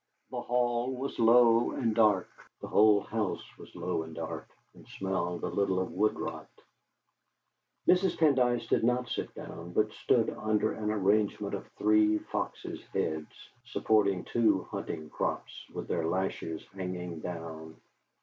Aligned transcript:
The 0.31 0.41
hall 0.41 0.95
was 0.95 1.19
low 1.19 1.73
and 1.73 1.93
dark; 1.93 2.27
the 2.59 2.67
whole 2.67 3.01
house 3.01 3.45
was 3.59 3.75
low 3.75 4.01
and 4.01 4.15
dark, 4.15 4.49
and 4.73 4.87
smelled 4.87 5.43
a 5.43 5.47
little 5.47 5.79
of 5.79 5.91
woodrot. 5.91 6.49
Mrs. 7.87 8.17
Pendyce 8.17 8.67
did 8.67 8.83
not 8.83 9.09
sit 9.09 9.31
down, 9.35 9.73
but 9.73 9.93
stood 9.93 10.31
under 10.31 10.71
an 10.71 10.89
arrangement 10.89 11.53
of 11.53 11.67
three 11.77 12.17
foxes' 12.17 12.81
heads, 12.91 13.31
supporting 13.65 14.23
two 14.25 14.63
hunting 14.71 15.07
crops, 15.11 15.53
with 15.71 15.87
their 15.87 16.07
lashes 16.07 16.65
hanging 16.73 17.19
down. 17.19 17.75